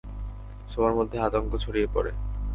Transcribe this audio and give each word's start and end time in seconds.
সবার 0.69 0.93
মধ্যে 0.93 1.17
আতঙ্ক 1.19 1.51
ছড়িয়ে 1.57 1.87
পড়ে। 1.93 2.11